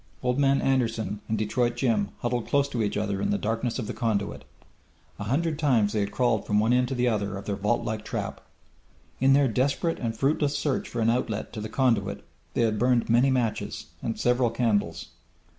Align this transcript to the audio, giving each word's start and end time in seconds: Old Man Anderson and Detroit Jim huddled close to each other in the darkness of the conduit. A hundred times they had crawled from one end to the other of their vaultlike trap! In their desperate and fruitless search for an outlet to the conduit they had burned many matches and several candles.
Old 0.23 0.39
Man 0.39 0.63
Anderson 0.63 1.21
and 1.29 1.37
Detroit 1.37 1.75
Jim 1.75 2.09
huddled 2.21 2.47
close 2.47 2.67
to 2.69 2.81
each 2.81 2.97
other 2.97 3.21
in 3.21 3.29
the 3.29 3.37
darkness 3.37 3.77
of 3.77 3.85
the 3.85 3.93
conduit. 3.93 4.45
A 5.19 5.25
hundred 5.25 5.59
times 5.59 5.93
they 5.93 5.99
had 5.99 6.11
crawled 6.11 6.47
from 6.47 6.59
one 6.59 6.73
end 6.73 6.87
to 6.87 6.95
the 6.95 7.07
other 7.07 7.37
of 7.37 7.45
their 7.45 7.55
vaultlike 7.55 8.03
trap! 8.03 8.41
In 9.19 9.33
their 9.33 9.47
desperate 9.47 9.99
and 9.99 10.17
fruitless 10.17 10.57
search 10.57 10.89
for 10.89 11.01
an 11.01 11.11
outlet 11.11 11.53
to 11.53 11.61
the 11.61 11.69
conduit 11.69 12.25
they 12.55 12.61
had 12.63 12.79
burned 12.79 13.11
many 13.11 13.29
matches 13.29 13.91
and 14.01 14.19
several 14.19 14.49
candles. 14.49 15.09